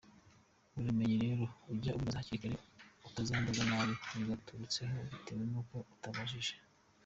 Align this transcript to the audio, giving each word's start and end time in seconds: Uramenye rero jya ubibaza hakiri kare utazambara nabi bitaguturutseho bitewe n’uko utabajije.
Uramenye 0.79 1.15
rero 1.25 1.43
jya 1.81 1.91
ubibaza 1.95 2.19
hakiri 2.21 2.37
kare 2.43 2.57
utazambara 3.07 3.61
nabi 3.69 3.93
bitaguturutseho 4.01 4.95
bitewe 5.11 5.43
n’uko 5.51 5.75
utabajije. 5.93 6.53